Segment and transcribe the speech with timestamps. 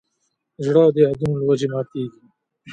[0.65, 2.19] زړه د یادونو له وجې ماتېږي.